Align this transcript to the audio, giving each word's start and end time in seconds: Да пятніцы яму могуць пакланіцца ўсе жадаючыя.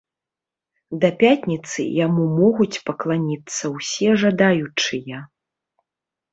Да 1.03 1.09
пятніцы 1.23 1.85
яму 2.05 2.25
могуць 2.41 2.81
пакланіцца 2.89 3.63
ўсе 3.77 4.09
жадаючыя. 4.25 5.25